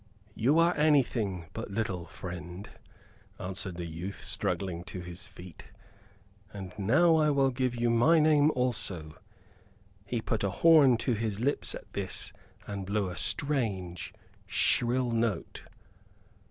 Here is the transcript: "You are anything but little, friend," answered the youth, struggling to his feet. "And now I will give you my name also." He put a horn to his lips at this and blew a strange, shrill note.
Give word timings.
"You 0.33 0.57
are 0.57 0.75
anything 0.77 1.45
but 1.53 1.69
little, 1.69 2.07
friend," 2.07 2.67
answered 3.39 3.75
the 3.75 3.85
youth, 3.85 4.23
struggling 4.23 4.83
to 4.85 5.01
his 5.01 5.27
feet. 5.27 5.65
"And 6.51 6.73
now 6.79 7.17
I 7.17 7.29
will 7.29 7.51
give 7.51 7.75
you 7.75 7.91
my 7.91 8.17
name 8.17 8.49
also." 8.55 9.19
He 10.03 10.19
put 10.19 10.43
a 10.43 10.49
horn 10.49 10.97
to 11.05 11.13
his 11.13 11.39
lips 11.39 11.75
at 11.75 11.93
this 11.93 12.33
and 12.65 12.87
blew 12.87 13.09
a 13.11 13.15
strange, 13.15 14.11
shrill 14.47 15.11
note. 15.11 15.65